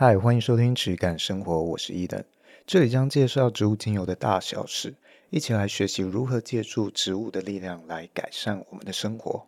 [0.00, 2.22] 嗨，欢迎收听质感生活，我是伊登，
[2.64, 4.94] 这里将介绍植物精油的大小事，
[5.28, 9.44] 一起来学习如何借助植物的力量来改善我们的生活。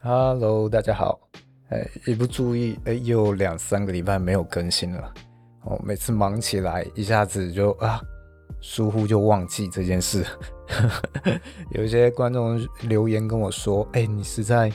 [0.00, 1.20] Hello，大家好，
[1.68, 5.12] 哎，一不注意，哎，又两三个礼拜没有更新了，
[5.64, 8.00] 哦，每次忙起来，一下子就啊。
[8.60, 10.24] 疏忽就忘记这件事，
[11.70, 14.72] 有一些观众留言跟我说：“哎、你实在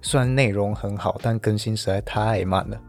[0.00, 2.80] 虽然内容很好，但更新实在太慢了。”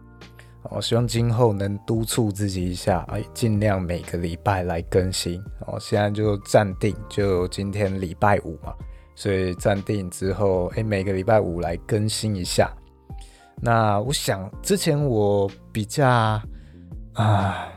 [0.70, 5.42] 我希望今后能督促自己一下，哎，尽量每个礼拜来更新。
[5.66, 8.74] 哦，现在就暂定，就今天礼拜五嘛，
[9.16, 12.72] 所以暂定之后，哎，每个礼拜五来更新一下。
[13.60, 16.08] 那我想之前我比较
[17.14, 17.68] 啊。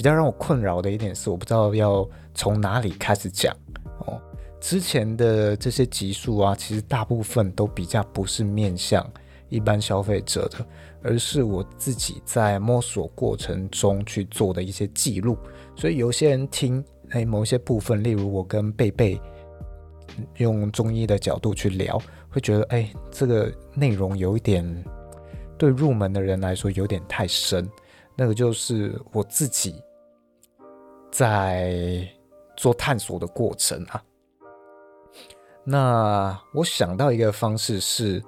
[0.00, 3.54] 比较让我困扰的一点是，我不知道要从哪里开始讲
[3.98, 4.18] 哦。
[4.58, 9.06] 之前的这些集数啊，其实大部分都比较不是面向
[9.50, 10.66] 一般消费者的，
[11.02, 15.36] 而是我自己在摸索过程中去做的一些记录。
[15.76, 19.20] 所以有些人听哎某些部分，例如我跟贝贝
[20.38, 24.64] 用中医的角度去聊，会觉得哎这个内容有一点
[25.58, 27.68] 对入门的人来说有点太深。
[28.16, 29.74] 那个就是我自己。
[31.10, 32.08] 在
[32.56, 34.02] 做探索的过程啊，
[35.64, 38.22] 那我想到一个方式是，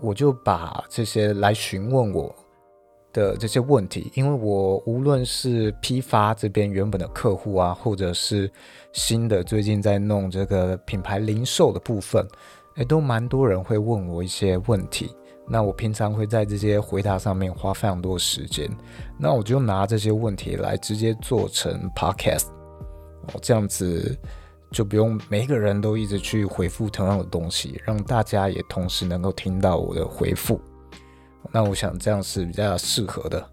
[0.00, 2.34] 我就把这些来询问我
[3.12, 8.50] 的这些问题，因为我无论是批发这边原本的客户啊，或者是
[8.92, 12.26] 新的最近在弄这个品牌零售的部分，
[12.76, 15.14] 诶，都蛮多人会问我一些问题。
[15.52, 18.70] 那我平常会在这些回答上面花非常多时间，
[19.18, 22.46] 那我就拿这些问题来直接做成 podcast，
[23.26, 24.16] 哦，这样子
[24.70, 30.60] 就不用每一个人都一直去回复同样的东西，让大家也同时能够听到我的回复。
[31.50, 33.44] 那我想这样是比较适合的。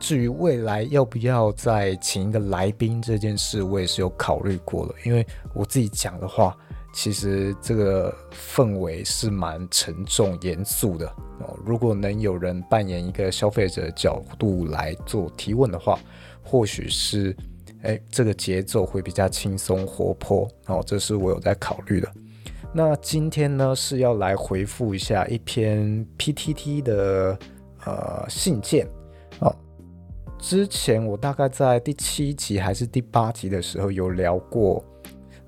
[0.00, 6.56] 至于未来要不要再请一个来宾这件事，我也是有考虑过了，因为我自己讲的话。
[6.94, 11.06] 其实这个氛围是蛮沉重严肃的
[11.40, 11.58] 哦。
[11.66, 15.98] 如果能有人扮演一个消费者角度来做提问的话，
[16.40, 17.36] 或许是
[17.82, 20.82] 哎，这个节奏会比较轻松活泼哦。
[20.86, 22.08] 这是我有在考虑的。
[22.72, 27.38] 那今天呢是要来回复一下一篇 PTT 的
[27.84, 28.86] 呃信件
[29.40, 29.52] 哦。
[30.38, 34.82] 之前我大概在第七集还是第八集的时候有聊过。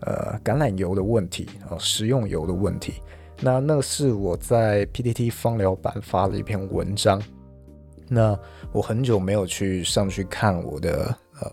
[0.00, 2.94] 呃，橄榄油的问题啊，食用油的问题。
[3.40, 7.22] 那那是我在 PTT 方疗版发了一篇文章。
[8.08, 8.38] 那
[8.72, 11.52] 我很久没有去上去看我的呃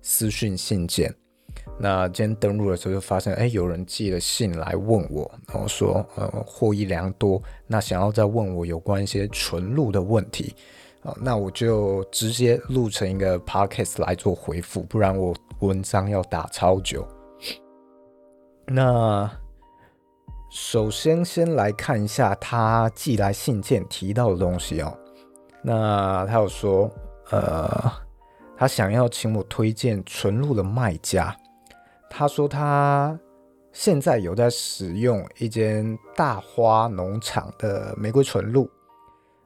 [0.00, 1.14] 私讯信件。
[1.78, 10.54] 那今天登录的时候就发现，哎，有人寄了信来问我，然后说呃获益良多，那想要再问我有关一些纯露的问题
[11.02, 17.06] 啊，那我就直接录成一个 podcast 来做回复，不然我文章要打超久。
[18.66, 19.30] 那
[20.50, 24.96] 首先先来看一下他寄来信件提到的东西哦。
[25.62, 26.90] 那他有说，
[27.30, 27.92] 呃，
[28.56, 31.34] 他想要请我推荐纯露的卖家。
[32.08, 33.18] 他说他
[33.72, 38.70] 现在有在使用一间大花农场的玫瑰纯露，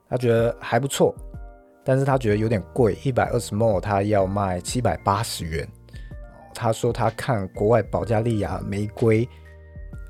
[0.08, 1.14] 他觉得还不错，
[1.82, 5.66] 但是他觉得有点贵，一百二十 ml 他要卖七百八十元。
[6.54, 9.28] 他说他看国外保加利亚玫瑰，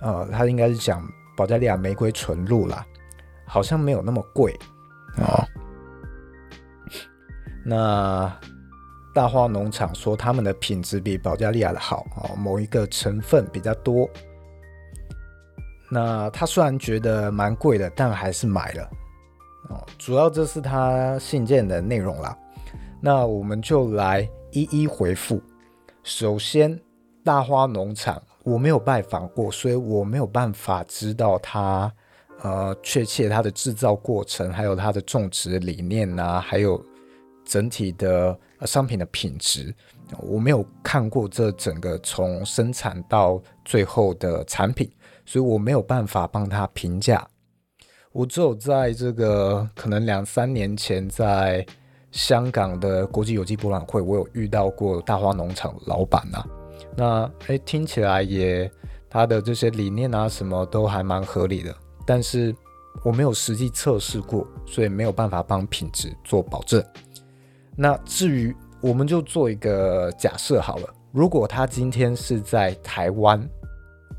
[0.00, 1.06] 呃，他应该是讲
[1.36, 2.86] 保加利亚玫瑰纯露啦，
[3.46, 4.54] 好像没有那么贵
[5.18, 5.44] 哦。
[7.64, 8.32] 那
[9.14, 14.08] 大花农场说他们的品质比保加利亚的好哦，某一个成分比较多。
[15.90, 18.90] 那他虽然觉得蛮贵的，但还是买了
[19.70, 19.86] 哦。
[19.98, 22.36] 主要这是他信件的内容啦。
[23.00, 25.42] 那我们就来一一回复。
[26.02, 26.80] 首先，
[27.22, 31.92] 大花农场我没有拜访过，所以我没有办法知道它，
[32.42, 36.82] 呃，确切它的制造过程，还有它的种植理念呐、还有
[37.44, 39.74] 整体的商品的品质，
[40.18, 44.90] 我没有看过这整个从生产到最后的产品，
[45.26, 47.28] 所以我没有办法帮他评价。
[48.12, 51.66] 我只有在这个可能两三年前在。
[52.10, 56.44] 香港的国际有机博览会，我有遇到过大花农场老板呐、
[56.96, 58.70] 那诶，听起来也
[59.10, 61.74] 他的这些理念啊，什么都还蛮合理的。
[62.06, 62.54] 但是
[63.04, 66.82] 我没有实际测试过，所以没有办法帮品质做保证。
[67.76, 73.46] 那至于我们就做一个假设好了，如果他今天是在台湾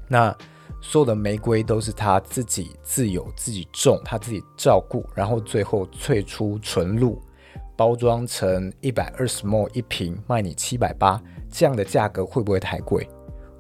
[0.08, 0.36] 那
[0.82, 7.22] 所有的玫瑰都是他自己自有、自己种、他自己照顾，然后最后萃出纯露，
[7.80, 11.18] 包装成一百二十 ml 一瓶，卖你七百八，
[11.50, 13.08] 这样的价格会不会太贵？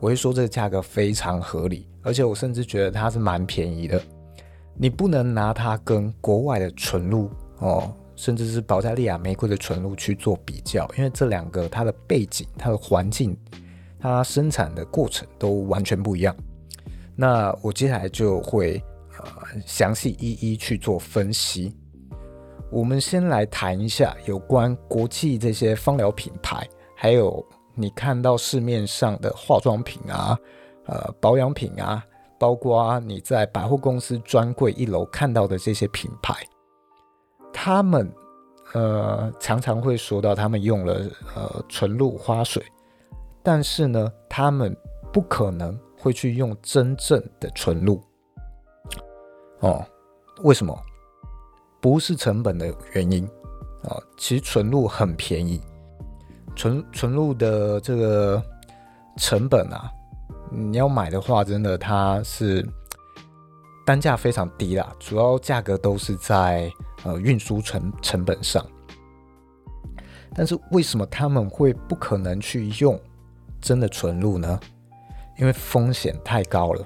[0.01, 4.01] 我会说这个价格非常合理，而且我甚至觉得它是蛮便宜的。
[4.75, 13.37] 你不能拿它跟国外的纯露哦，甚至是保加利亚玫瑰的纯露去做比较，因为这两个它的背景、它的环境、
[14.01, 16.35] 它生产的过程都完全不一样。
[17.15, 18.83] 那我接下来就会
[19.17, 19.25] 呃
[19.65, 21.73] 详细一一去做分析。
[22.71, 27.43] 我们先来谈一下有关国际这些芳疗品牌，还有
[27.73, 30.37] 你看到市面上的化妆品啊、
[30.85, 32.03] 呃保养品啊，
[32.39, 36.35] 包括你在百货公司专柜一楼看到的这些品牌，
[37.51, 38.11] 他们
[38.73, 41.01] 呃常常会说到他们用了
[41.35, 42.63] 呃纯露花水，
[43.41, 44.75] 但是呢，他们
[45.11, 45.77] 不可能。
[46.01, 48.01] 会去用真正的纯露
[49.59, 49.85] 哦？
[50.43, 50.73] 为什么？
[51.81, 53.27] 不是成本的原因
[53.83, 55.61] 啊、其实纯露很便宜，
[56.55, 58.43] 纯纯露的这个
[59.17, 59.89] 成本啊，
[60.51, 62.67] 你要买的话，真的它是
[63.85, 64.93] 单价非常低啦。
[64.99, 66.69] 主要价格都是在
[67.03, 68.65] 呃运输成成本上。
[70.35, 72.99] 但是为什么他们会不可能去用
[73.61, 74.59] 真的纯露呢？
[75.39, 76.85] 因为风险太高了。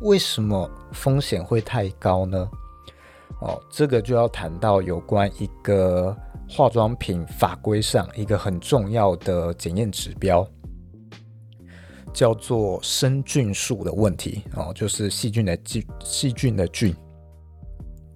[0.00, 2.48] 为什么风险会太高呢？
[3.42, 6.16] 哦，这个就要谈到有关一个
[6.48, 10.46] 化妆品法规上一个很重要的检验指标，
[12.12, 16.94] 叫做生菌数的问题哦，就是细菌的菌，细菌的菌，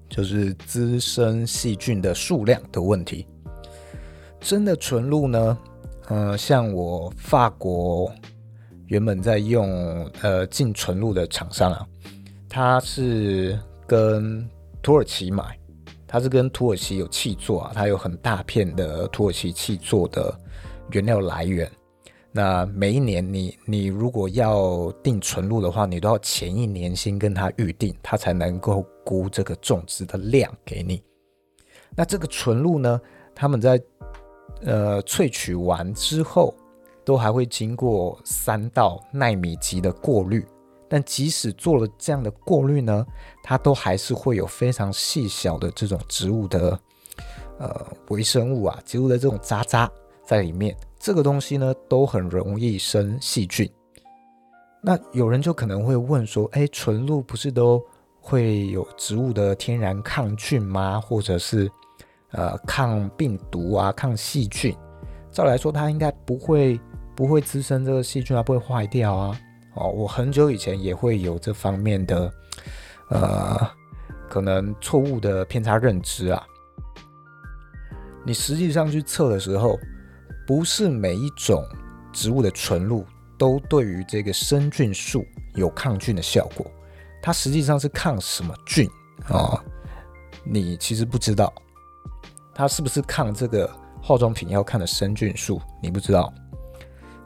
[0.08, 3.26] 就是滋生细菌的数量的问题。
[4.40, 5.58] 真的纯露呢？
[6.08, 8.11] 呃，像我法国。
[8.88, 11.84] 原本在用呃进纯露的厂商啊，
[12.49, 14.49] 它是跟
[14.87, 15.59] 土耳其买，
[16.06, 20.33] 它是跟土耳其有契作啊，它有很大片的土耳其契作的
[20.93, 21.69] 原料来源。
[22.31, 31.03] 那每一年你你如果要订纯露的话，你都要前一年先跟他预定，他才能够估这个种植的量给你。
[31.97, 33.00] 那这个纯露呢，
[33.35, 33.83] 他们在
[34.62, 36.55] 呃萃取完之后。
[37.05, 40.44] 都还会经过三道纳米级的过滤，
[40.88, 43.06] 但即使做了这样的过滤呢，
[43.43, 46.79] 它都还是会有非常细小的这种植物的
[47.59, 49.91] 呃微生物啊，植物的这种渣渣
[50.25, 50.77] 在里面。
[50.99, 53.71] 这个东西呢，都很容易生细菌。
[54.83, 57.83] 那有人就可能会问说，哎，纯露不是都
[58.21, 61.00] 会有植物的天然抗菌吗？
[61.00, 61.71] 或者是
[62.33, 64.77] 呃抗病毒啊、抗细菌？
[65.31, 66.81] 照来说，它应该不会。
[67.17, 69.41] 不会滋生这个细菌啊，不会坏掉啊。
[69.76, 72.32] 哦，我很久以前也会有这方面的，
[73.11, 73.70] 呃，
[74.28, 76.43] 可能错误的偏差认知啊。
[78.25, 79.78] 你实际上去测的时候，
[80.46, 81.62] 不是每一种
[82.12, 83.05] 植物的纯露
[83.38, 85.25] 都对于这个生菌素
[85.55, 86.67] 有抗菌的效果。
[87.23, 88.88] 它实际上是抗什么菌
[89.28, 89.62] 啊？
[90.43, 91.52] 你其实不知道，
[92.55, 93.70] 它是不是抗这个
[94.00, 96.32] 化妆品要看的生菌素，你不知道。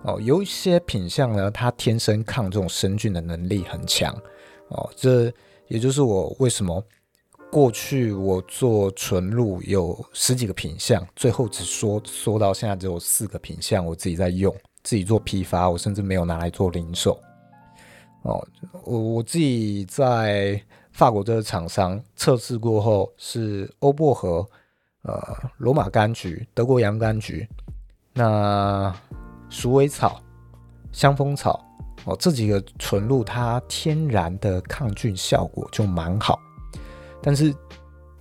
[0.02, 4.14] 哦，有一些品相呢，它天生抗这种生菌的能力很强。
[4.68, 5.32] 哦，这
[5.68, 6.82] 也就是我为什么
[7.50, 17.20] 过去我做纯露有十几个品相，最后只缩缩到现在只有四个品相，我自己在用，自己做批发，我甚至没有拿来做零售。
[18.22, 18.46] 哦，
[18.84, 24.48] 我我自己在法国这个厂商测试过后，是欧薄荷、
[25.02, 27.46] 呃，罗马柑橘、德国洋甘菊，
[28.14, 28.94] 那。
[29.50, 30.22] 鼠尾草、
[30.92, 31.60] 香蜂草
[32.04, 36.38] 哦，这几个纯露它天然的抗菌效果就蛮好。
[37.20, 37.54] 但是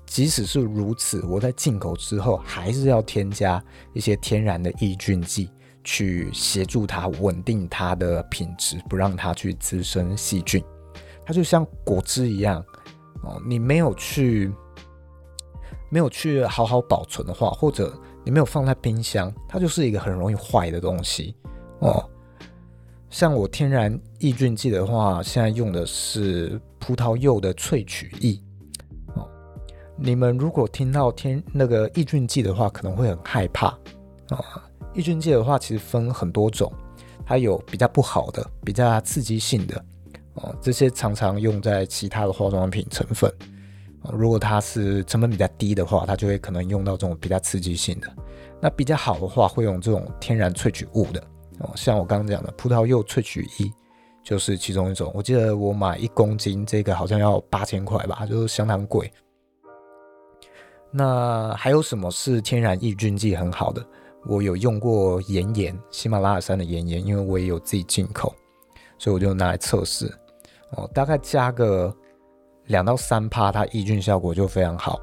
[0.06, 5.50] 即使是如此，我在进口之后还是要添加一些天然的抑菌剂，
[5.84, 10.62] 去协助它稳定它的品质，不让它去滋生细菌。
[11.24, 12.60] 它就像果汁一样
[13.22, 14.52] 哦，你没有去
[15.92, 17.96] 没有去好好保存的话，或者。
[18.30, 21.36] 没有放在冰箱，它就是一个很容易坏的东西
[21.80, 22.10] 哦。
[23.10, 28.40] 像我天然抑菌剂的话，现在用的是葡萄柚的萃取液
[29.16, 29.28] 哦。
[29.98, 33.80] 你们如果听到天那个抑菌剂的话，可能会很害怕啊。
[34.30, 34.46] 哦，
[34.94, 36.72] 抑菌剂的话，其实分很多种，
[37.26, 39.84] 它有比较不好的，比较刺激性的
[40.36, 40.56] 哦。
[40.62, 43.32] 这些常常用在其他的化妆品成分。
[44.14, 48.08] 如果它是成本比较低的话，它就会可能用到这种比较刺激性的。
[48.62, 51.22] 那比较好的话，会用这种天然萃取物的
[51.60, 53.72] 哦，像我刚刚讲的葡萄柚萃取液，
[54.24, 55.12] 就是其中一种。
[55.16, 59.12] 我记得我买一公斤这个好像要八千块吧，就是相当贵。
[60.92, 63.86] 那还有什么是天然抑菌剂很好的？
[64.26, 68.36] 我有用过岩盐，喜马拉雅山的岩盐，因为我也有自己进口，
[68.98, 70.12] 所以我就拿来测试。
[70.72, 71.96] 哦，大概加个
[72.66, 75.00] 两到三趴，它抑菌效果就非常好。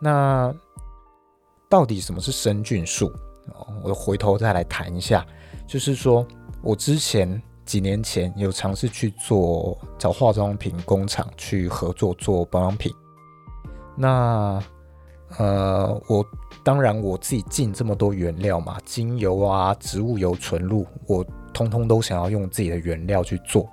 [0.00, 0.54] 那
[1.68, 3.12] 到底什么是生菌素？
[3.82, 5.24] 我回头再来谈一下，
[5.66, 6.26] 就是说
[6.62, 12.92] 我之前几年前有尝试去做找化妆品工厂去合作做保养品。
[13.96, 14.62] 那
[15.38, 16.24] 呃，我
[16.62, 23.68] 当然我自己进这么多原料嘛，精油啊、植物油、纯露，我通通都想要用自己的原料去做。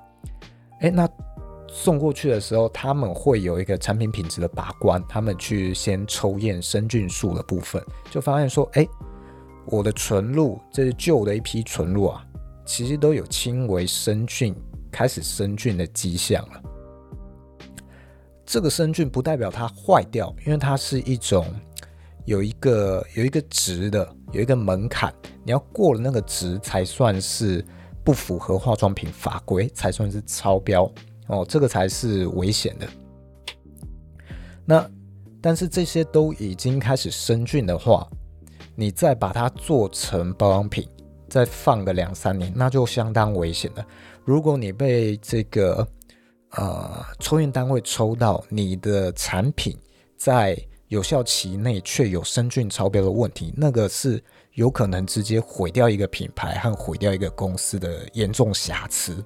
[0.82, 1.08] 哎，那
[1.76, 8.88] 送过去的时候，他们会有一个产品品质的把关，他们去先抽验生菌数的部分，就发现说，哎，
[9.66, 12.24] 我的纯露，这是旧的一批纯露啊，
[12.64, 14.56] 其实都有轻微生菌，
[14.92, 16.62] 开始生菌的迹象了。
[18.46, 21.48] 这个生菌不代表它坏掉，因为它是一种
[22.26, 25.12] 有一个有一个值的，有一个门槛，
[25.44, 27.66] 你要过了那个值才算是。
[28.06, 30.92] 不符合化妆品法规才算是超标
[31.28, 32.88] 哦，这个才是危险的。
[34.66, 34.90] 那
[35.42, 38.08] 但是这些都已经开始生菌的话，
[38.76, 40.88] 你再把它做成保养品，
[41.30, 43.86] 再放个两三年，那就相当危险了。
[44.24, 45.88] 如果你被这个
[46.52, 49.78] 呃抽验单位抽到你的产品
[50.18, 54.24] 在有效期内却有生菌超标的问题，那个是。
[54.56, 59.26] 有可能直接毁掉一个品牌和毁掉一个公司的严重瑕疵，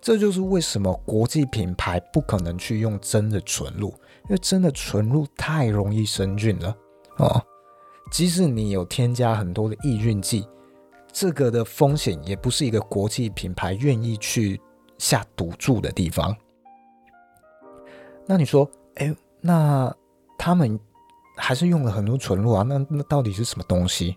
[0.00, 3.88] 这就是为什么国际品牌不可能去用真的纯露，
[4.24, 6.74] 因为真的纯露太容易生菌了
[7.18, 7.42] 哦。
[8.10, 10.48] 即使你有添加很多的抑菌剂，
[11.12, 14.60] 这个的风险也不是一个国际品牌愿意去
[14.98, 16.34] 下赌注的地方。
[18.26, 19.94] 那你说，哎，那
[20.38, 20.80] 他们
[21.36, 22.62] 还是用了很多纯露啊？
[22.62, 24.16] 那那到底是什么东西？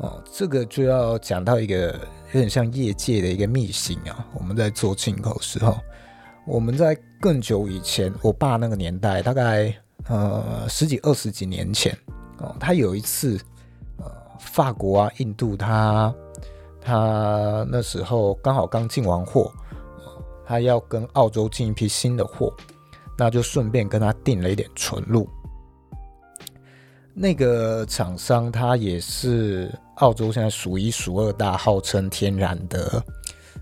[0.00, 1.92] 哦，这个就要讲到一个
[2.32, 4.26] 有点像业界的一个秘辛啊。
[4.34, 5.78] 我们在做进口时候，
[6.46, 9.74] 我们在更久以前，我爸那个年代，大概
[10.08, 11.96] 呃十几二十几年前，
[12.38, 13.38] 哦，他有一次，
[13.98, 16.14] 呃，法国啊、印度他，
[16.80, 19.52] 他他那时候刚好刚进完货，
[20.46, 22.50] 他要跟澳洲进一批新的货，
[23.18, 25.28] 那就顺便跟他订了一点纯露。
[27.12, 33.04] 那个厂商他也是澳洲现在数一数二大，号称天然的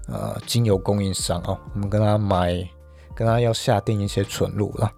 [0.07, 1.59] 呃精油供应商哦。
[1.75, 2.55] 我们跟他买，
[3.15, 4.91] 跟他要下订一些纯露了。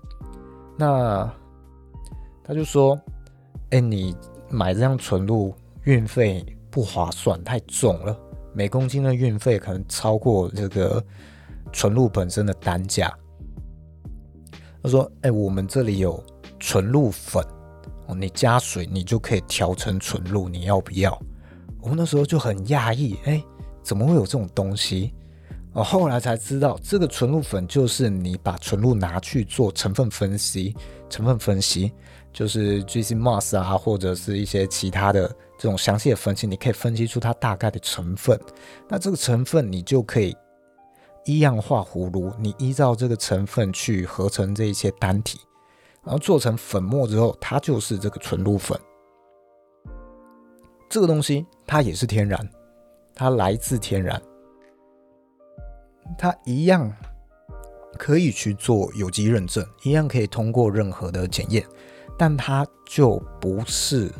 [0.76, 1.30] 那
[2.44, 2.98] 他就说
[3.70, 4.14] ：“哎、你
[4.50, 5.54] 买这样纯露
[5.84, 8.14] 运费不划算，太重了，
[8.52, 11.02] 每公斤的运费可能超过这个
[11.72, 13.10] 纯露本身的单价。”
[14.82, 16.22] 他说：“哎、我们这里有
[16.58, 17.42] 纯露粉
[18.08, 21.18] 哦。”你加水，你就可以调成纯露，你要不要？
[21.82, 23.42] 我们那时候就很讶异，哎，
[23.82, 25.12] 怎么会有这种东西？
[25.72, 30.74] 哦，后来才知道，这个纯露粉就是你把纯露拿去做成分分析，
[31.08, 31.92] 成分分析
[32.32, 38.38] 就是 GC-MS 啊，或者是一些其他的这种详细的分析，你可以分析出它大概的成分。
[38.88, 40.36] 那这个成分你就可以
[41.24, 45.38] 依样画葫芦，你依照这个成分去合成这一些单体。
[46.02, 48.76] 然后做成粉末之后，它就是这个纯露粉。
[50.90, 52.46] 这个东西它也是天然，
[53.14, 54.20] 它来自天然，
[56.18, 56.92] 它一样
[57.96, 61.64] 可以去做有机认证，一样可以通过任何的检验，
[62.18, 64.10] 但它就不是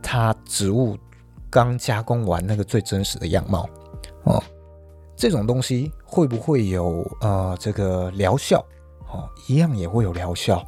[0.00, 0.96] 它植物
[1.50, 3.68] 刚加工完那个最真实的样貌
[4.22, 4.40] 哦。
[5.16, 8.64] 这种东西会不会有呃这个疗效？
[9.12, 10.64] 哦，一样也会有疗效，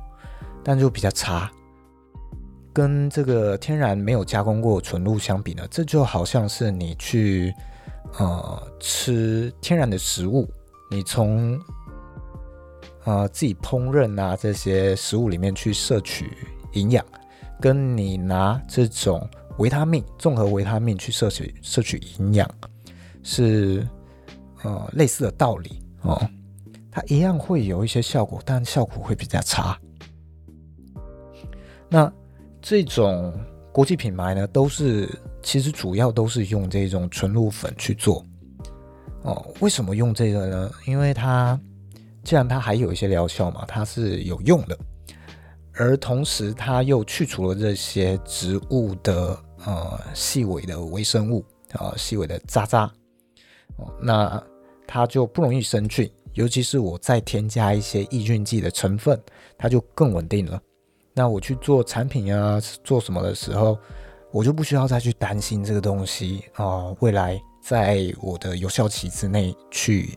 [0.64, 1.48] 但就比较差。
[2.74, 7.54] 跟这个天然没有加工过纯露相比呢，这就好像是你去
[8.18, 10.46] 呃吃天然的食物，
[10.90, 11.56] 你从
[13.04, 16.30] 呃自己烹饪啊这些食物里面去摄取
[16.72, 17.04] 营养，
[17.60, 19.26] 跟你拿这种
[19.58, 22.50] 维他命综合维他命去摄取摄取营养，
[23.22, 23.86] 是
[24.62, 26.20] 呃类似的道理哦。
[26.90, 29.76] 它一样会有一些效果，但效果会比较差。
[31.88, 32.12] 那
[32.66, 33.30] 这种
[33.70, 35.06] 国际品牌呢，都是
[35.42, 38.24] 其实主要都是用这种纯露粉去做。
[39.20, 40.70] 哦，为什么用这个呢？
[40.86, 41.60] 因为它
[42.22, 44.78] 既然它还有一些疗效嘛，它是有用的，
[45.74, 52.90] 而同时它又去除了这些植物的呃细微的微生物啊、呃、细微的渣渣。
[53.76, 54.42] 哦，那
[54.86, 56.10] 它就不容易生菌。
[56.32, 59.22] 尤其是我再添加一些抑菌剂的成分，
[59.58, 60.58] 它就更稳定了。
[61.14, 63.78] 那我去做产品啊，做什么的时候，
[64.32, 70.10] 我就不需要再去担心这个东西啊、未来在我的有效期之内去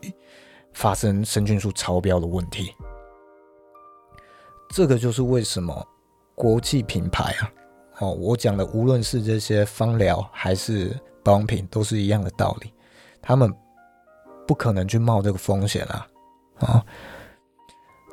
[0.74, 2.74] 发生生菌数超标的问题。
[4.72, 5.88] 这个就是为什么
[6.36, 7.52] 国际品牌啊，
[8.00, 12.74] 哦，我讲的无论是这些芳疗还是保养品，都是一样的道理，
[13.22, 13.54] 他们。
[14.48, 16.08] 不可能去冒这个风险啊！
[16.60, 16.86] 啊，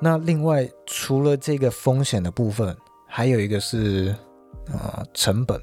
[0.05, 2.77] 那另外除了这个风险的部分，
[3.09, 4.15] 还有一个是
[4.71, 5.59] 啊成本。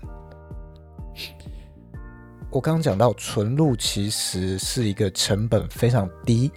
[2.49, 6.51] 我刚刚讲到纯露其实是一个成本非常低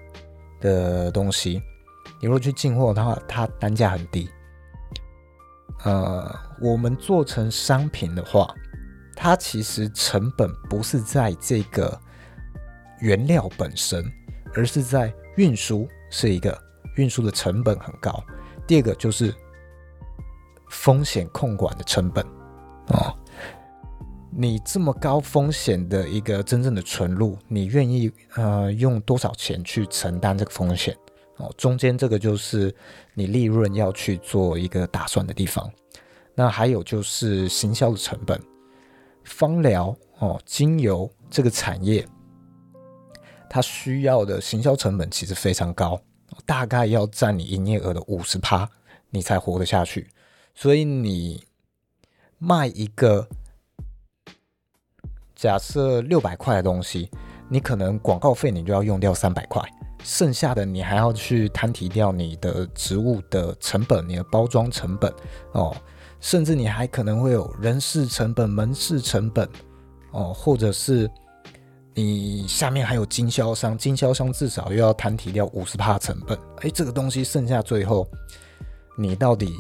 [0.62, 1.60] 的东西，
[2.22, 4.30] 你如果去进货的话，它单价很低。
[5.84, 8.48] 呃，我们做成商品的话，
[9.14, 12.00] 它其实成本不是在这个。
[13.00, 14.02] 原料本身，
[14.54, 16.58] 而是在运输是一个
[16.96, 18.22] 运输的成本很高。
[18.66, 19.34] 第二个就是
[20.70, 22.24] 风险控管的成本
[22.88, 23.16] 哦，
[24.30, 30.96] 你这么高风险的一个真正的存入，你愿意呃用多少钱去承担这个风险？
[31.36, 32.74] 哦，中间这个就是
[33.12, 35.70] 你利润要去做一个打算的地方。
[36.34, 38.40] 那还有就是行销的成本，
[39.24, 42.06] 芳疗哦，精油这个产业。
[43.48, 46.00] 它需要的行销成本其实非常高，
[46.46, 48.68] 大概要占你营业额的五十趴，
[49.10, 50.08] 你才活得下去。
[50.54, 51.44] 所以你
[52.38, 53.28] 卖一个
[55.34, 57.10] 假设六百块的东西，
[57.48, 59.62] 你可能广告费你就要用掉三百块，
[60.02, 65.12] 剩下的你还要去摊提掉你的植物的成本、你的包装成本
[65.52, 65.76] 哦，
[66.20, 69.48] 甚至你还可能会有人事成本、门市成本
[70.10, 71.10] 哦，或者是。
[71.96, 76.36] 你下面还有经销商，经销商至少又要摊提掉五十帕成本。
[76.62, 78.08] 哎，这个东西剩下最后，
[78.99, 79.54] 你到底，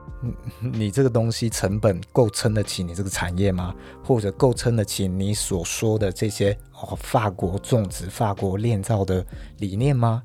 [0.72, 3.74] 你这个东西成本够撑得起你这个产业吗？
[4.02, 9.22] 或者够撑得起你所说的这些哦，法国种植、法国炼造的
[9.58, 10.22] 理念吗？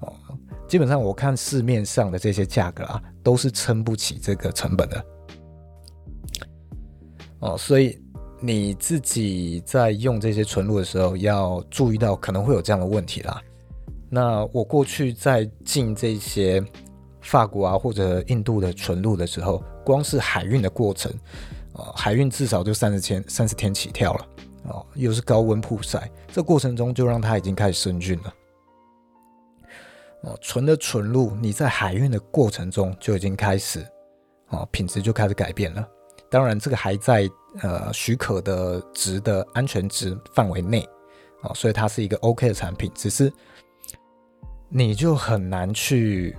[0.00, 0.10] 哦，
[0.66, 5.06] 基本上我看市面上的这些价格啊，都是撑不起这个成本的。
[7.40, 8.02] 哦，所以。
[8.40, 13.40] 你自己在用这些纯露的时候，要注意到可能会有这样的问题啦。
[14.08, 16.62] 那我过去在进这些
[17.20, 21.12] 法国啊或者印度的纯露的时候，光是海运的过程，
[21.72, 24.26] 呃，海运至少就三十天，三十天起跳了，
[24.68, 28.34] 哦，又是高温曝晒，这过程中就让它已经开始生菌了。
[30.22, 33.84] 哦，纯的纯露，你在海运的过程中就已经开始，
[34.50, 35.86] 哦，品质就开始改变了。
[36.30, 37.28] 当然，这个还在
[37.62, 40.86] 呃许可的值的安全值范围内
[41.42, 42.90] 啊，所以它是一个 OK 的产品。
[42.94, 43.32] 只是
[44.68, 46.36] 你就很难去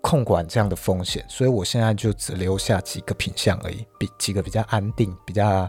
[0.00, 5.68] 控管这样的风险，所以我现在就只留下几个品相而已，比几个比较安定、比较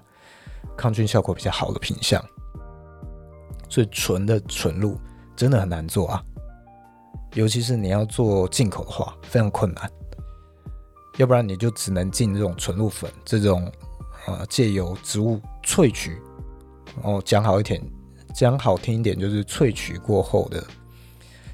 [0.76, 2.24] 抗菌效果比较好的品相。
[3.70, 5.00] 所以纯的纯露
[5.36, 6.24] 真的很难做啊，
[7.34, 9.90] 尤其是你要做进口的话，非常困难。
[11.18, 13.72] 要不然你就只能进这种纯露粉，这种
[14.28, 16.22] 呃借由植物萃取，
[17.02, 17.82] 哦，讲好一点，
[18.34, 20.64] 讲好听一点就是萃取过后的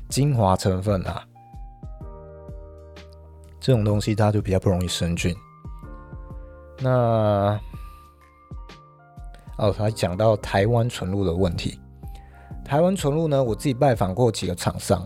[0.10, 1.24] 精华成分啊，
[3.60, 5.36] 这种东西它就比较不容易生菌。
[6.82, 7.60] 那
[9.58, 11.80] 哦，还讲到台湾纯露的问题，
[12.64, 15.06] 台湾纯露呢，我自己拜访过几个厂商。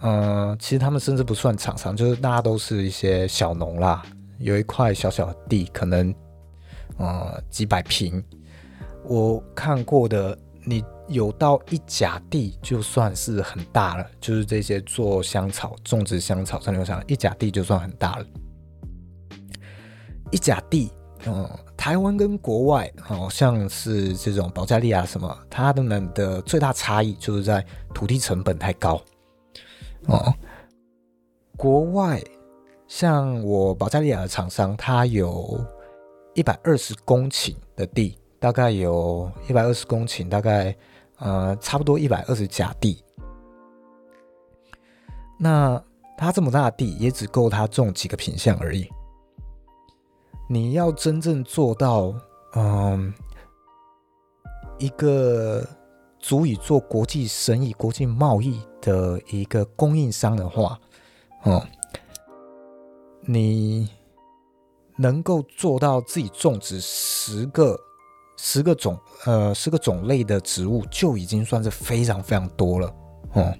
[0.00, 4.02] 嗯，其实他们甚至不算厂商，就是大家都是一些小农啦，
[4.38, 6.14] 有一块小小的地，可能
[6.96, 8.22] 呃几百平。
[9.04, 18.26] 我看过的，你有到一甲地就算是很大了，就是这些做香草、种植香草、蒸馏香，一甲地就算很大了。
[20.30, 20.90] 一甲地，
[21.24, 29.00] 嗯，台湾跟国外好像是这种保加利亚什么，他们的最大差异就是在土地成本太高。
[30.06, 30.34] 哦，
[31.56, 32.22] 国外
[32.86, 35.58] 像我保加利亚的厂商，他有
[36.38, 40.72] 一百二十公顷的地，大概有一百二十公顷，大概
[41.18, 43.02] 呃差不多一百二十甲地。
[45.36, 45.82] 那
[46.16, 48.88] 他这么大的地，也只够他种几个品相而已。
[50.48, 52.14] 你要真正做到，
[52.54, 53.12] 嗯，
[54.78, 55.66] 一个
[56.20, 58.62] 足以做国际生意、国际贸易。
[58.80, 60.78] 的一个供应商的话，
[61.42, 61.66] 哦，
[63.22, 63.90] 你
[64.98, 67.78] 能够做到自己种植十个
[68.36, 72.94] 十个种呃十个种类的植物就已经算是非常非常多了
[73.34, 73.54] 哦、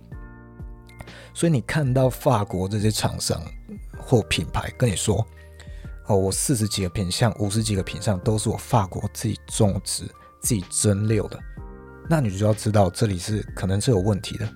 [1.35, 3.41] 所以你看到法国这些厂商
[3.99, 5.25] 或品牌跟你说
[6.07, 10.05] 哦，我四十几个品相、五十几个品相都是我法国自己种植、
[10.41, 11.39] 自己蒸馏的，
[12.09, 14.49] 那你就要知道这里是可能是有问题的。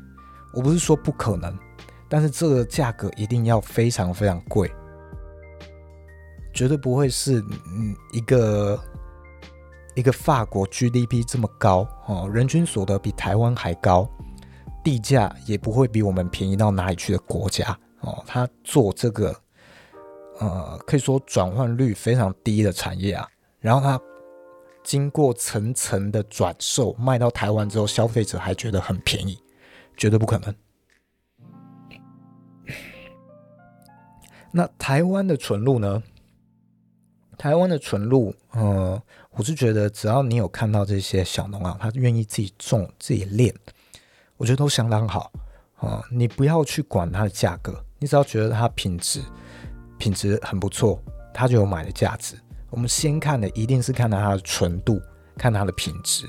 [0.55, 1.57] 我不是说不可能，
[2.09, 4.73] 但是这个价格一定要非常非常贵，
[6.53, 8.79] 绝对不会是嗯一个。
[9.95, 14.09] 一个法国 GDP 这么高哦，人均所得比台湾还高，
[14.83, 19.37] 地价也不会比我们便宜到哪里去的国家哦，他做这个
[20.41, 23.29] 呃，可以说转换率非常低的产业啊，
[23.61, 24.01] 然后他
[24.83, 29.39] 经过层层的转售卖到台湾之后，消费者还觉得很便宜，
[29.95, 30.55] 绝对不可能。
[34.51, 36.03] 那台湾的纯露呢？
[37.43, 39.03] 台湾的纯露，呃。
[39.33, 43.53] 我是觉得，只要你有看到这些小农啊，他愿意自己种、自己炼，
[44.37, 45.33] 我觉得都相当好
[45.75, 46.05] 啊。
[46.09, 49.21] 你不要去管它的价格，你只要觉得它品质
[49.99, 51.03] 品质很不错，
[51.35, 52.37] 它就有买的价值。
[52.71, 55.01] 我们先看的一定是看到它的纯度，
[55.37, 56.27] 看它的品质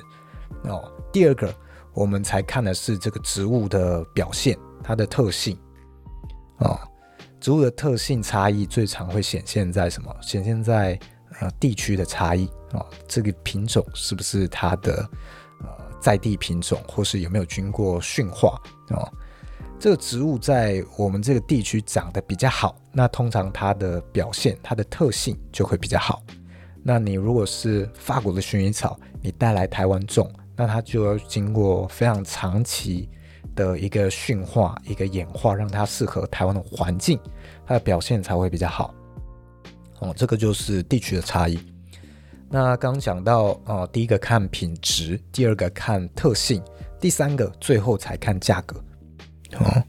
[0.64, 0.92] 哦。
[1.12, 1.54] 第二个，
[1.94, 5.56] 我们才看的是这个植物的表现，它的特性
[6.58, 6.80] 哦。
[7.44, 10.16] 植物的特性差异最常会显现在什么？
[10.22, 10.98] 显现在
[11.42, 12.50] 呃地区的差异。
[12.72, 15.06] 哦，这个品种是不是它的
[15.60, 15.68] 呃
[16.00, 18.58] 在地品种，或是有没有经过驯化？
[18.92, 19.12] 哦，
[19.78, 26.24] 这个植物在我们这个地区长得比较好，那通常它的表现、它的特性就会比较好。
[26.82, 33.10] 那你如果是法国的薰衣草，你带来台湾种，那它就要经过非常长期
[33.56, 37.20] 的一个驯化、一个演化，让它适合台湾的环境，
[37.66, 38.94] 它的表现才会比较好。
[40.00, 41.60] 哦，这个就是地区的差异。
[42.50, 46.64] 那刚讲到，哦，第一个看品质，第二个看特性，
[47.00, 48.78] 第三个最后才看价格，
[49.58, 49.84] 哦，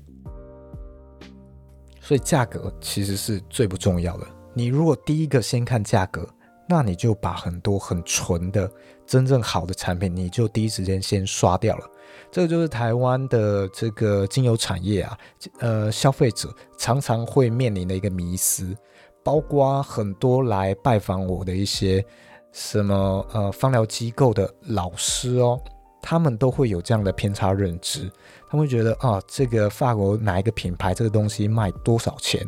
[2.00, 4.26] 所以价格其实是最不重要的。
[4.54, 6.26] 你如果第一个先看价格，
[6.66, 8.70] 那你就把很多很纯的、
[9.06, 11.90] 真正好的产品，你就第一时间先刷掉了。
[12.34, 15.16] 这个就是台湾的这个精油产业啊，
[15.60, 18.76] 呃，消费者常常会面临的一个迷思，
[19.22, 22.04] 包括很多来拜访我的一些。
[22.50, 25.60] 什么呃，芳疗机构的老师哦，
[26.00, 28.08] 他们都会有这样的偏差认知，
[28.48, 32.40] 他们觉得啊，这个法国哪一个品牌这个东西卖多少钱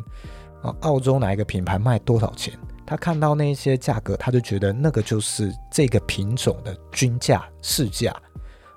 [0.61, 0.73] 啊？
[0.79, 2.57] 澳洲哪一个品牌卖多少钱？
[2.85, 8.15] 他看到那些价格，他就觉得那个就是这个品种的均价市价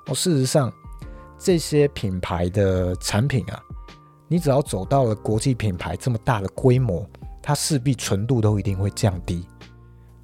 [0.06, 0.14] 哦。
[0.14, 0.72] 事实上，
[1.42, 3.58] 这些品牌的产品啊，
[4.28, 7.08] 你只要走到了国际品牌这么大的规模，
[7.40, 9.46] 它势必纯度都一定会降低。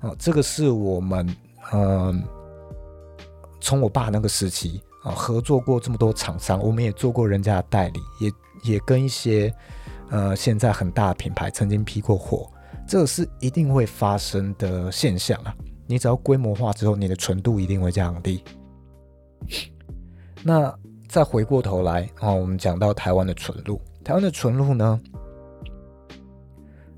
[0.00, 1.36] 啊，这个是我们
[1.72, 2.22] 嗯，
[3.62, 9.52] 从我爸那个时期啊，合作过这么多厂商，我们也做过人家的代理，也也跟一些
[10.10, 12.46] 呃现在很大的品牌曾经批过货，
[12.86, 15.54] 这个是一定会发生的现象啊。
[15.86, 18.44] 你只要规模化之后，你的纯度一定会降低。
[20.42, 20.72] 那
[21.16, 25.00] 再回过头来啊，我们讲到台湾的纯露，台湾的纯露呢？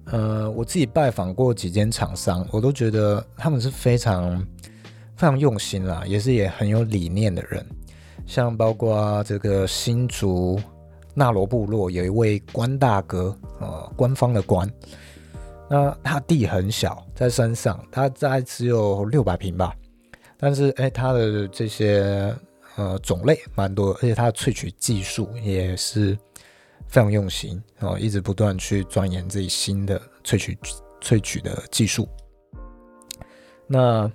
[0.07, 4.45] 呃，我自己拜访过几间厂商，我都觉得他们是非常
[5.15, 7.65] 非常用心啦，也是也很有理念的人。
[8.27, 10.61] 像包括这个新竹
[11.15, 14.69] 纳罗部落有一位关大哥，呃，官方的官，
[15.71, 19.73] 那他地很小，在山上，他在只有六百坪吧，
[20.37, 22.35] 但是哎，他的这些
[22.79, 26.17] 呃种类蛮多，而且它的萃取技术也是。
[26.87, 30.59] 非常用心哦，一直不断去钻研自己新的萃取
[31.03, 32.09] 萃取的技术。
[33.67, 34.11] 那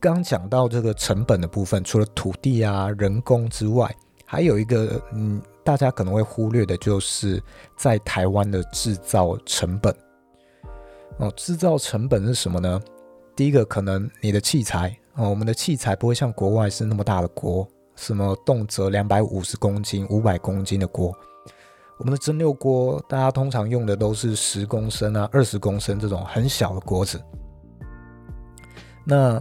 [0.00, 3.94] 刚讲到这个成本的部分，除了土地啊、人工之外，
[4.26, 7.40] 还有一个嗯，大家可能会忽略的，就是
[7.76, 9.94] 在台湾的制造成本。
[11.18, 12.82] 哦，制造成本是什么呢？
[13.36, 21.14] 第一个可能你的器材哦，我们的器材不会像国外是那么大的锅，什么动辄两百五十公斤、五百公斤的锅。
[21.98, 27.20] 我们的蒸馏锅，大家通常用的都是十公升啊、二十公升这种很小的锅子。
[29.04, 29.40] 那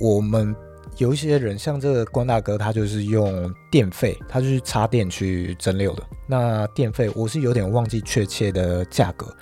[0.00, 0.54] 我们
[0.98, 6.02] 有一些人，像这个关大哥，他就是用电费，他就去插电去蒸馏的。
[6.26, 9.34] 那电费我是有点忘记确切的价格，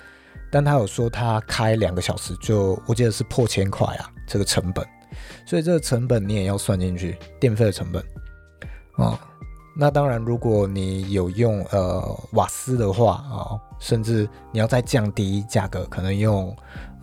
[0.49, 4.85] 但他有说他开两个小时就，我记得是破千块啊，这个成本。
[5.45, 8.03] 所以这个成本你也要算进去，电费的成本
[8.97, 9.19] 啊。
[9.79, 16.55] 那当然，如果你有用呃瓦斯的话啊、甚至你要再降低价格，可能用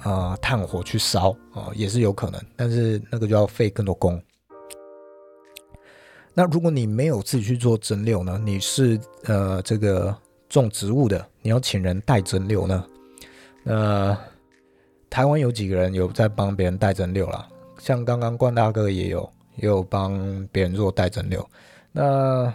[0.02, 4.20] 呃炭火去烧啊、也是有可能，但是那个就要费更多工。
[6.34, 8.40] 那如果你没有自己去做蒸馏呢？
[8.44, 10.12] 你是呃这个
[10.48, 12.84] 种植物的，你要请人代蒸馏呢？
[13.62, 14.18] 那
[15.14, 17.48] 台湾有几个人有在帮别人代蒸馏啦？
[17.78, 21.46] 像刚刚关大哥也有，也有帮别人做代蒸馏。
[21.92, 22.52] 那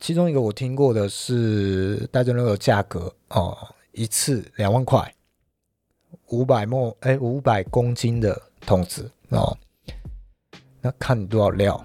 [0.00, 3.54] 其中一个我听过的是代蒸馏的价格哦，
[3.92, 5.14] 一次两万块，
[6.28, 9.54] 五百毫哎五百公斤的桶子哦，
[10.80, 11.78] 那看你多少料。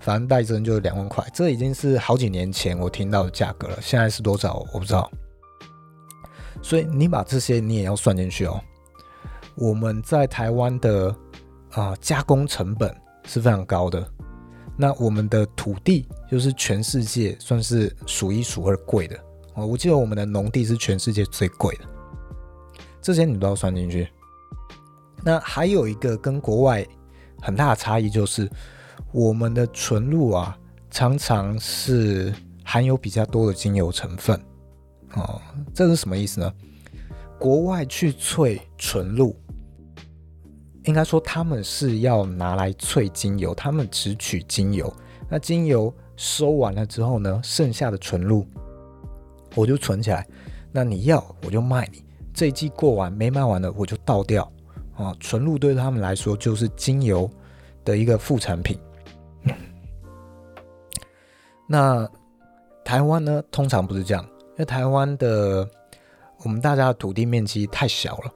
[0.00, 3.78] 反正代蒸就是两万块，这已经是好几年前我听到的价格了。
[3.82, 5.10] 现在是多少我不知道，
[6.62, 8.60] 所以你把这些你也要算进去哦。
[9.54, 11.14] 我们在台湾的
[11.72, 12.94] 啊、加工成本
[13.24, 14.06] 是非常高的，
[14.76, 19.18] 那我们的土地就是全世界算是数一数二贵的
[19.54, 19.66] 哦。
[19.66, 21.84] 我记得我们的农地是全世界最贵的，
[23.00, 24.08] 这些你都要算进去。
[25.22, 26.86] 那还有一个跟国外
[27.40, 28.50] 很大的差异就是。
[29.12, 30.58] 我们的纯露啊，
[30.90, 34.38] 常常是含有比较多的精油成分
[35.14, 35.40] 哦。
[35.74, 36.52] 这是什么意思呢？
[37.38, 39.36] 国外去萃纯露，
[40.84, 44.92] 应该说他们是要拿来萃精油，他们只取精油。
[45.28, 48.46] 那精油收完了之后呢，剩下的纯露
[49.54, 50.26] 我就存起来。
[50.72, 52.02] 那你要我就卖你，
[52.34, 54.50] 这一季过完没卖完的我就倒掉
[54.96, 55.14] 啊。
[55.20, 57.30] 纯露对他们来说就是精油
[57.84, 58.78] 的一个副产品。
[61.68, 62.08] 那
[62.84, 63.42] 台湾呢？
[63.50, 64.26] 通常不是这样，
[64.58, 65.68] 为台湾的
[66.42, 68.32] 我们大家的土地面积太小了。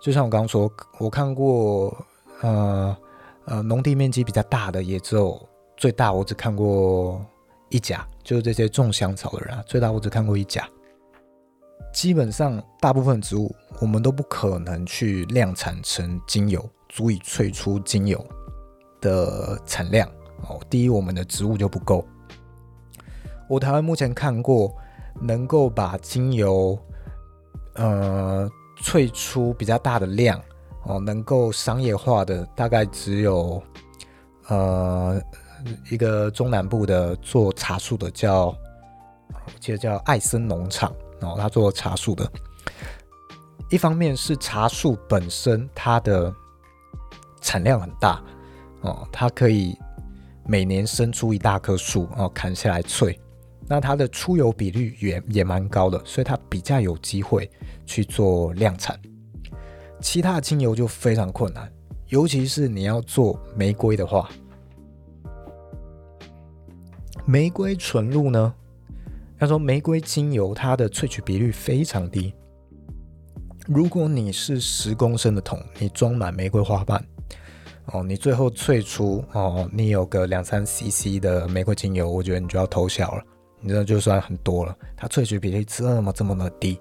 [0.00, 1.96] 就像我刚刚说，我看过，
[2.40, 2.96] 呃
[3.46, 5.40] 呃，农地面积比较大的也只有
[5.76, 7.24] 最大，我只看过
[7.70, 10.68] 一家，就是这些种香草的人啊，最大我只看过一家。
[11.92, 18.24] 基本上，大部分植物我们都不可能去量产成精油，足以萃出精油
[19.00, 20.08] 的产量
[20.48, 20.60] 哦。
[20.68, 22.06] 第一，我们的植物就不够。
[23.48, 24.74] 我台湾目前看过，
[25.20, 26.78] 能够把精油，
[27.74, 28.50] 呃，
[28.80, 30.40] 萃出比较大的量
[30.84, 33.62] 哦，能够商业化的大概只有，
[34.48, 35.20] 呃，
[35.90, 42.30] 一个中南部的做茶树的叫，我记得叫艾森农场哦，他做茶树的。
[43.68, 46.32] 一方面是茶树本身它的
[47.40, 48.22] 产量很大
[48.82, 49.76] 哦，它可以
[50.44, 53.18] 每年生出一大棵树哦，砍下来萃。
[53.68, 57.50] 那它的出油比率也也蛮高的，所以它比较有机会
[57.84, 58.98] 去做量产。
[60.00, 61.72] 其他精油就非常困难，
[62.08, 64.28] 尤其是你要做玫瑰的话，
[67.24, 68.54] 玫瑰纯露呢，
[69.40, 72.32] 要说玫瑰精油它的萃取比率非常低。
[73.66, 77.04] 如果你是十公升的桶，你装满玫瑰花瓣，
[77.86, 83.24] 哦，你最后萃出哦，你有个两三 CC 的玫瑰精油，我觉得你就要偷笑了。
[83.60, 86.78] 你知道就算很多了，它萃取比例这么这么的低，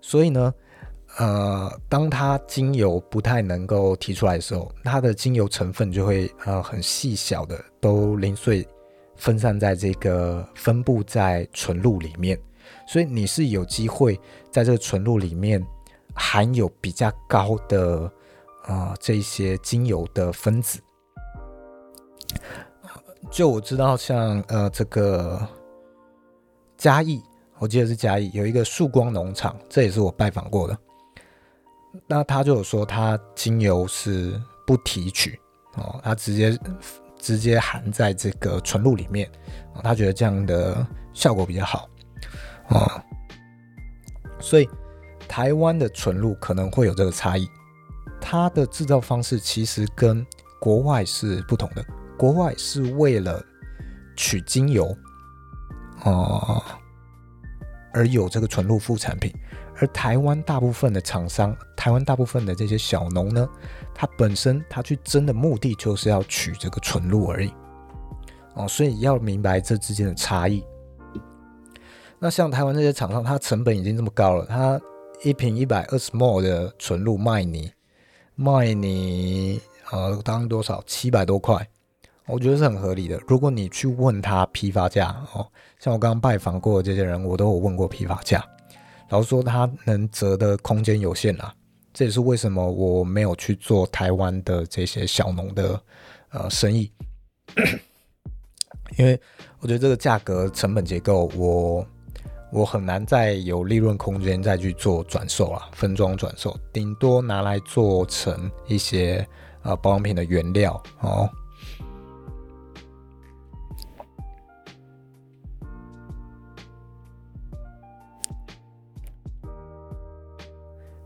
[0.00, 0.54] 所以呢，
[1.18, 8.66] 呃，当它精油不太能够提出来的时候，它的精油成分就会呃很细小的都零碎
[9.16, 12.40] 分散在这个分布在纯露里面，
[12.86, 14.18] 所以你是有机会
[14.50, 15.62] 在这个纯露里面
[16.14, 18.10] 含有比较高的
[18.66, 20.80] 啊、这些精油的分子。
[23.30, 25.46] 就我知道，像呃这个。
[26.84, 27.22] 嘉义，
[27.56, 30.78] 我记得是嘉义有一个曙光农场，这也是我拜访过的。
[32.06, 35.40] 那他就有说，他精油是不提取
[35.76, 36.58] 哦，他直接
[37.18, 39.26] 直接含在这个纯露里面，
[39.82, 41.88] 他觉得这样的效果比较好
[42.68, 43.02] 哦。
[44.38, 44.68] 所以
[45.26, 47.48] 台湾的纯露可能会有这个差异，
[48.20, 50.22] 它的制造方式其实跟
[50.60, 51.82] 国外是不同的。
[52.18, 53.42] 国外是为了
[54.16, 54.94] 取精油。
[56.04, 56.62] 哦，
[57.92, 59.32] 而有这个纯露副产品，
[59.76, 63.48] 而台湾大部分的厂商，台湾大部分的这些小农呢，
[63.94, 67.52] 它本身它去争的目的就是要取这个纯露而已。
[68.54, 70.64] 哦，所以要明白这之间的差异。
[72.18, 74.80] 那像台湾这些厂商，它成本已经这么高了，它
[75.22, 77.72] 一瓶一百二十 ml 的纯露卖你
[78.34, 80.82] 卖你呃，当多少？
[80.86, 81.68] 七百多块。
[82.26, 83.20] 我觉得是很合理的。
[83.26, 85.46] 如果你去问他批发价哦，
[85.78, 88.44] 像我刚刚拜访过的这些人，我都有问过批发价，
[89.10, 91.54] 老实说他能折的空间有限啊。
[91.92, 95.80] 这也是为什么我没有去做台湾的这些小农的
[96.30, 96.90] 呃生意。
[98.98, 99.20] 因为
[99.60, 101.86] 我觉得这个价格成本结构我，我
[102.50, 109.26] 我很难再有利润空间再去做转售啊，分装转售，顶多拿来做成一些
[109.62, 111.28] 呃保养品的原料哦。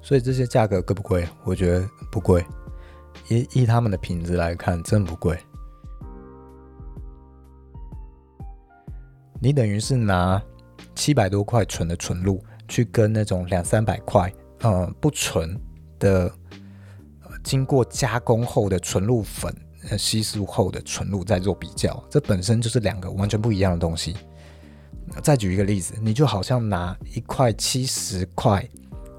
[0.08, 1.28] 所以这些价格贵不贵？
[1.44, 2.42] 我觉得不贵，
[3.28, 5.38] 以以他们的品质来看，真不贵。
[9.38, 10.42] 你等于是拿
[10.94, 15.54] 七百多块纯的纯露，去跟那种两三百块，呃，不纯
[15.98, 16.32] 的，
[17.24, 19.54] 呃，经过加工后的纯露粉，
[19.90, 24.16] 呃，稀释后的纯露在做比较，这本身就是两个完全不一样的东西。
[25.22, 28.66] 再举一个例子，你就好像拿一块七十块。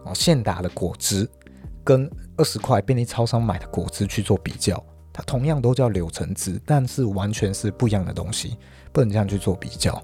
[0.06, 1.30] 哦，现打的果汁
[1.84, 8.58] 跟二十块便利超商买的果汁去做比较，它同样都叫柳橙汁，但是完全是不一样的东西，
[8.92, 10.02] 不能这样去做比较。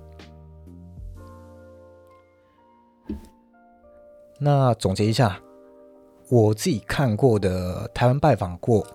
[4.37, 5.39] 那总结一下，
[6.29, 8.85] 我自己看过的台湾拜访过，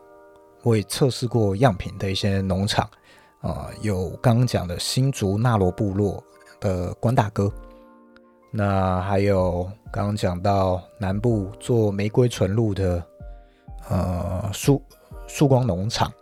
[0.62, 2.84] 我也测试过样品的一些农场，
[3.40, 6.22] 啊、呃，有刚刚讲的新竹纳罗部落
[6.60, 7.50] 的关大哥。
[8.52, 13.06] 那还有刚刚讲到南部做玫瑰纯露的，
[13.88, 14.82] 呃，曙
[15.28, 16.12] 曙光农场。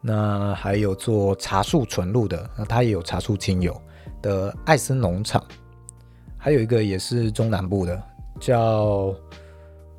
[0.00, 3.78] 那还有做茶树纯露的，那它也有茶树精油
[4.22, 5.44] 的艾森农场。
[6.38, 8.00] 还有一个也是中南部的，
[8.38, 9.12] 叫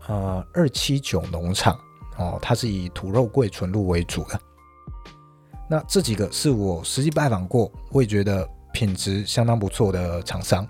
[0.08, 1.78] 呃二七九农场
[2.18, 4.40] 哦，它是以土肉桂纯露为主的。
[5.70, 8.48] 那这几个是我实际拜访过，我也觉得。
[8.74, 10.68] 品质相当不错的厂商，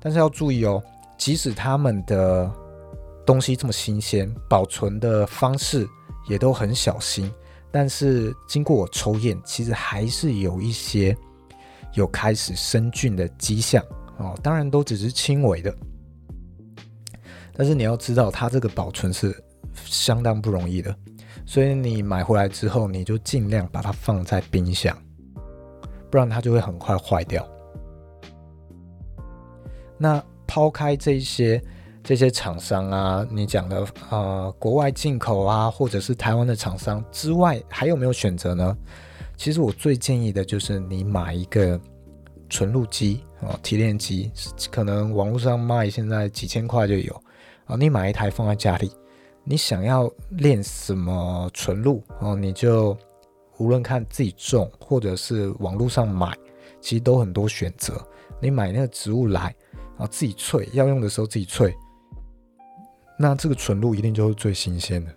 [0.00, 0.82] 但是要注意哦，
[1.16, 2.50] 即使他们的
[3.24, 5.86] 东西这么新鲜，保存的方式
[6.28, 7.32] 也都很小心，
[7.70, 11.16] 但是经过我抽验，其实还是有一些
[11.94, 13.84] 有开始生菌的迹象
[14.18, 14.38] 哦。
[14.42, 15.74] 当然都只是轻微的，
[17.54, 19.32] 但是你要知道，它这个保存是
[19.74, 20.94] 相当不容易的，
[21.46, 24.96] 所以你买回来之后，你就尽量把它放在冰箱。
[26.12, 27.42] 不然它就会很快坏掉。
[29.96, 31.62] 那抛开这些
[32.04, 38.76] 这些厂商啊，你讲的呃国外进口啊，或者是台湾的厂商之外，还有没有选择呢？
[39.38, 41.80] 其实我最建议的就是你买一个
[42.50, 44.30] 纯露机啊，提炼机，
[44.70, 47.14] 可能网络上卖现在几千块就有
[47.64, 47.74] 啊。
[47.74, 48.92] 你买一台放在家里，
[49.44, 52.94] 你想要练什么纯露哦，你就。
[53.58, 56.36] 无论看自己种，或者是网络上买，
[56.80, 57.94] 其实都很多选择。
[58.40, 61.72] 你买那个植物来，然后自己萃，要用的时候自己萃，
[63.18, 65.14] 那这个纯露一定就是最新鲜的。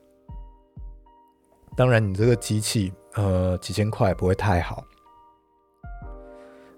[1.75, 4.83] 当然，你这个机器，呃，几千块不会太好。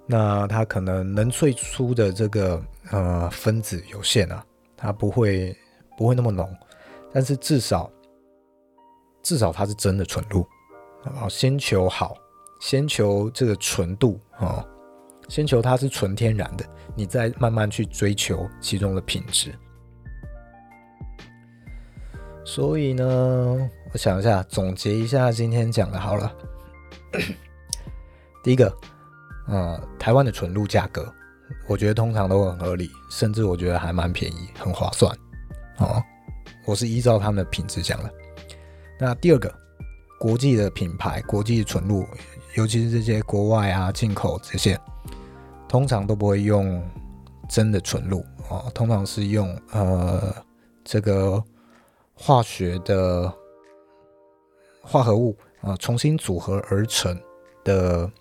[0.06, 4.46] 那它可能能萃出的这个呃分子有限啊，
[4.78, 5.54] 它不会
[5.98, 6.50] 不会那么浓，
[7.12, 7.91] 但是至少
[9.22, 10.48] 至少它是真的纯露。
[11.10, 12.15] 啊，先求好，
[12.60, 14.65] 先求这个纯度啊，
[15.28, 16.65] 先求它是纯天然的，
[16.96, 19.54] 你再慢慢去追求其中的品质。
[22.46, 26.32] 所以呢，我想一下，总结一下今天讲的好了。
[28.43, 28.74] 第一个，
[29.48, 31.13] 呃，台湾的纯露价格，
[31.67, 35.13] 我觉得通常都很合理，甚至我觉得还蛮便宜，很划算。
[35.78, 36.02] 哦，
[36.65, 38.13] 我是依照他们的品质讲的。
[39.00, 39.66] 那第二个。
[40.19, 42.06] 国际的品牌，国际的纯露，
[42.56, 44.80] 尤其是这些国外啊进口这些，
[45.67, 46.84] 通常都不会用
[47.47, 50.34] 真的纯露哦，通常是用呃
[50.84, 51.43] 这个
[52.13, 53.32] 化学的
[54.82, 57.19] 化合物啊、重新组合而成
[57.63, 58.12] 的，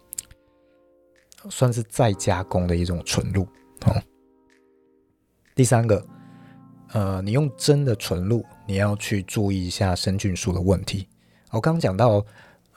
[1.49, 3.43] 算是再加工的一种纯露
[3.87, 4.03] 哦。
[5.55, 6.05] 第三个，
[6.93, 11.09] 呃，你用真的纯露，你要去注意一下生菌素的问题。
[11.51, 12.25] 我刚刚讲到，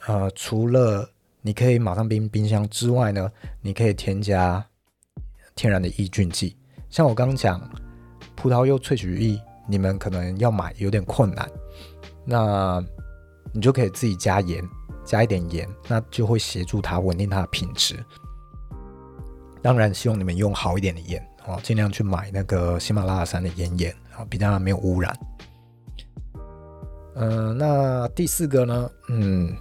[0.05, 1.09] 呃，除了
[1.41, 3.29] 你可以马上冰冰箱之外呢，
[3.61, 4.63] 你可以添加
[5.55, 6.55] 天然的抑菌剂。
[6.89, 7.59] 像我刚刚讲
[8.35, 11.49] 葡萄柚萃取液，你们可能要买有点困难，
[12.25, 12.83] 那
[13.51, 14.63] 你就可以自己加盐，
[15.03, 17.95] 加一点盐，那就会协助它稳定它的品质。
[19.61, 25.13] 当然，希望你们用好一点的盐哦，尽量去买那个喜马拉雅山的盐盐啊，比较没有污染。
[27.19, 28.89] 嗯、呃，那第四个呢？
[29.09, 29.53] 嗯，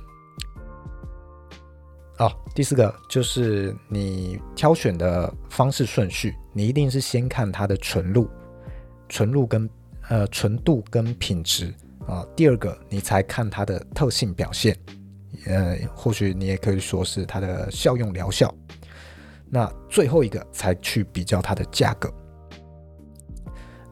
[2.18, 8.30] 哦，第四个就是你挑选的方式顺序，你一定是先看它的纯露、
[9.08, 9.68] 纯露跟
[10.08, 11.74] 呃纯度跟品质
[12.06, 12.24] 啊。
[12.36, 14.76] 第二个，你才看它的特性表现，
[15.46, 18.54] 呃，或许你也可以说是它的效用疗效。
[19.50, 22.12] 那最后一个才去比较它的价格。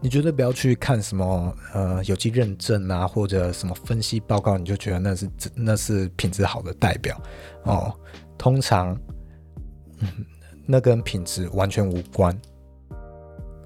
[0.07, 7.21] 你绝对不要去看什么呃有机认证啊，或者什么分析报告，你就觉得那是那是品质好的代表
[7.65, 7.93] 哦。
[8.39, 8.97] 通常，
[9.99, 10.09] 嗯，
[10.65, 12.33] 那跟品质完全无关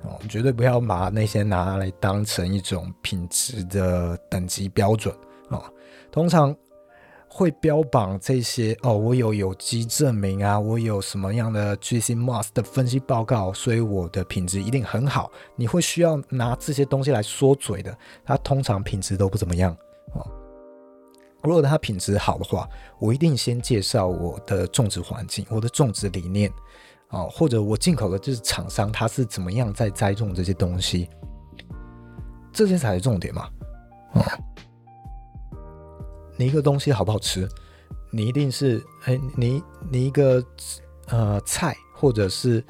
[0.02, 0.18] 哦。
[0.30, 5.14] 绝对不要把那些拿来当成一种品质的等级标准
[5.50, 5.62] 哦。
[6.10, 6.56] 通常。
[7.32, 15.30] 会标榜这些哦，我有有机证明啊，我有什么样的 GC Moss 的分析报告，所以我的品质一定很好。
[15.54, 19.72] 你会需要拿这些东西来说嘴的，它通常品质都不怎么样
[20.14, 20.26] 哦。
[21.44, 22.68] 如果它品质好的话，
[22.98, 26.52] 我一定先介绍我的种植环境、我的种植理念
[27.10, 31.08] 哦，或者我进口的就是厂商他是怎么样在栽种这些东西，
[32.52, 33.48] 这些才是重点嘛，
[34.14, 34.22] 哦。
[36.40, 37.46] 你一个东西好不好吃，
[38.10, 40.42] 你一定是哎，你你一个
[41.08, 42.64] 呃菜或者是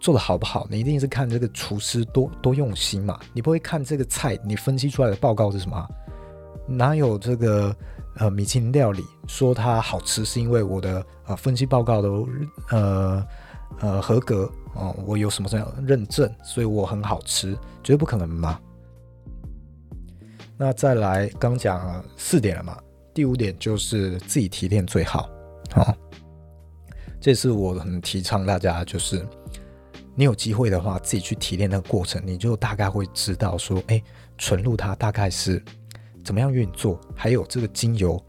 [0.00, 3.20] 做的好不好，你一定是看这个厨师多多用心嘛。
[3.34, 5.86] 你不会看这个菜，你分析出来的报告是什么？
[6.66, 7.76] 哪有这个
[8.16, 12.26] 呃米其林料理说它好吃是因为我的呃分析报告都
[12.70, 13.22] 呃
[13.80, 17.52] 呃合格啊，我有什么什么认证，所以我很好吃，
[17.82, 18.58] 绝对不可能嘛。
[20.60, 22.76] 那再来，刚讲四点了嘛，
[23.14, 25.30] 第五点就是自己提炼最好。
[25.70, 25.94] 好，
[27.20, 29.24] 这是我很提倡大家，就是
[30.16, 34.02] 你有机会的话，自己去提炼那个过程，你就大概会知道说，哎，
[34.36, 35.62] 纯露它大概是
[36.24, 38.20] 怎么样运作，还有这个精油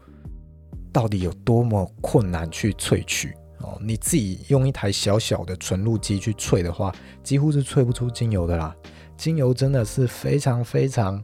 [0.92, 3.76] 到底有多么困难去萃取哦。
[3.82, 8.72] 你自己用一台小小的纯露机去萃的话，几乎是萃不出精油的啦。
[9.16, 11.20] 精油真的是非常非常。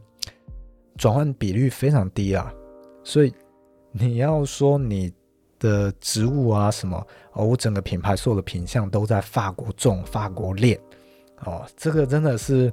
[0.97, 2.51] 转换比率非常低啊，
[3.03, 3.33] 所以
[3.91, 5.13] 你要说你
[5.59, 10.79] 的植物啊什么哦，我整个品牌所有的品相都在法国种、法国炼
[11.45, 12.71] 哦，这个真的是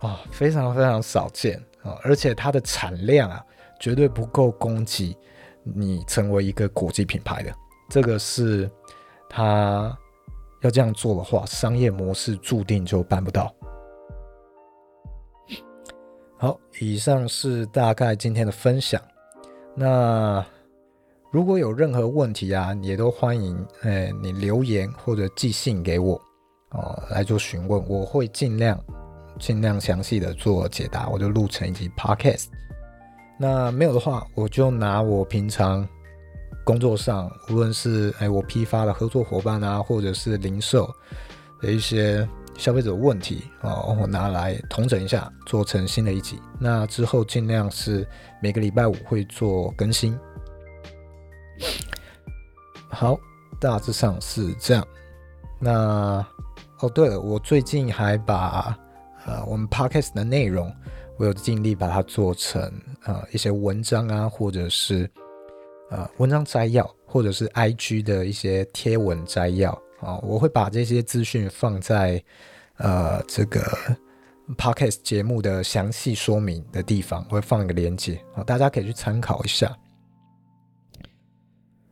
[0.00, 3.44] 哦非常非常少见啊，哦，而且它的产量啊
[3.80, 5.16] 绝对不够供给
[5.62, 7.54] 你成为一个国际品牌的，
[7.88, 8.70] 这个是
[9.28, 9.96] 他
[10.62, 13.54] 要这样做的话，商业模式注定就办不到。
[16.40, 19.02] 好，以上是大概今天的分享。
[19.74, 20.44] 那
[21.32, 26.14] 如果有任何问题啊，也都欢迎哎你留言或者寄信给我
[26.70, 28.78] 哦来做询问，我会尽量
[29.40, 32.46] 尽量详细的做解答，我就录成一集 podcast。
[33.36, 35.84] 那没有的话，我就拿我平常
[36.62, 40.88] 工作上，无论是哎我批发的合作伙伴啊，或者是零售
[41.60, 42.28] 的一些。
[42.58, 46.38] 消费者问题哦，我拿来统整一下，做成新的一集。
[46.58, 48.06] 那之后尽量是
[48.42, 50.18] 每个礼拜五会做更新。
[52.90, 53.18] 好，
[53.60, 54.86] 大致上是这样。
[55.60, 56.26] 那
[56.80, 58.76] 哦，对了，我最近还把
[59.24, 60.74] 呃我们 podcast 的内容，
[61.16, 62.60] 我有尽力把它做成
[63.04, 65.08] 呃一些文章啊，或者是
[65.90, 69.80] 呃文章摘要，或者是 IG 的一些贴文摘要。
[70.00, 72.22] 啊，我会把这些资讯放在
[72.76, 73.60] 呃这个
[74.56, 79.76] podcast 节目的详细说明的地方，会放一个链接啊，大家可以去参考一下。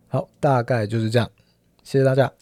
[0.09, 1.29] 好，大概就是这样，
[1.83, 2.33] 谢谢大家。